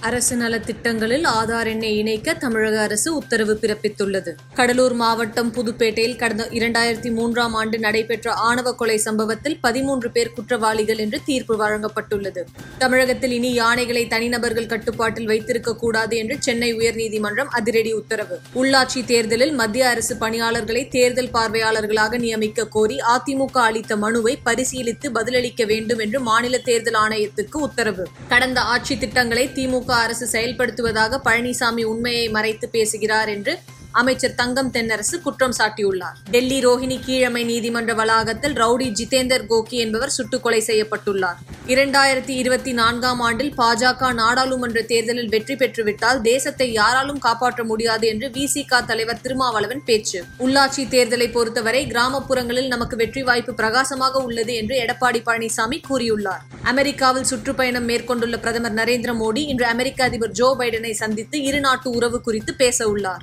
[0.00, 4.32] அரசு நல திட்டங்களில் ஆதார் எண்ணை இணைக்க தமிழக அரசு உத்தரவு பிறப்பித்துள்ளது.
[4.54, 11.20] கடலூர் மாவட்டம் புதுப்பேட்டையில் கடந்த இரண்டாயிரத்தி மூன்றாம் ஆண்டு நடைபெற்ற ஆணவ கொலை சம்பவத்தில் பதிமூன்று பேர் குற்றவாளிகள் என்று
[11.24, 12.44] தீர்ப்பு வழங்கப்பட்டுள்ளது.
[12.78, 18.38] தமிழகத்தில் இனி யானைகளை தனிநபர்கள் கட்டுப்பாட்டில் வைத்திருக்க கூடாது என்று சென்னை உயர்நீதிமன்றம் அதிரடி உத்தரவு.
[18.54, 25.98] உள்ளாட்சி தேர்தலில் மத்திய அரசு பணியாளர்களை தேர்தல் பார்வையாளர்களாக நியமிக்க கோரி அதிமுக அளித்த மனுவை பரிசீலித்து பதிலளிக்க வேண்டும்
[25.98, 28.06] என்று மாநில தேர்தல் ஆணையத்துக்கு உத்தரவு.
[28.28, 33.54] கடந்த ஆட்சி திட்டங்களை திமுக அரசு செயல்படுத்துவதாக பழனிசாமி உண்மையை மறைத்து பேசுகிறார் என்று
[33.92, 36.16] அமைச்சர் தங்கம் தென்னரசு குற்றம் சாட்டியுள்ளார்.
[36.30, 41.34] டெல்லி ரோஹிணி கீழமை நீதிமன்ற வளாகத்தில் ரவுடி ஜிதேந்தர் கோகி என்பவர் சுட்டுக் கொலை செய்யப்பட்டுள்ளார்.
[41.66, 48.84] இரண்டாயிரத்தி இருபத்தி நான்காம் ஆண்டில் பாஜக நாடாளுமன்ற தேர்தலில் வெற்றி பெற்றுவிட்டால் தேசத்தை யாராலும் காப்பாற்ற முடியாது என்று விசிக
[48.84, 50.24] தலைவர் திருமாவளவன் பேச்சு.
[50.38, 56.40] உள்ளாட்சி தேர்தலை பொறுத்தவரை கிராமப்புறங்களில் நமக்கு வெற்றி வாய்ப்பு பிரகாசமாக உள்ளது என்று எடப்பாடி பழனிசாமி கூறியுள்ளார்.
[56.62, 62.54] அமெரிக்காவில் சுற்றுப்பயணம் மேற்கொண்டுள்ள பிரதமர் நரேந்திர மோடி இன்று அமெரிக்க அதிபர் ஜோ பைடனை சந்தித்து இருநாட்டு உறவு குறித்து
[62.54, 63.22] பேச உள்ளார்.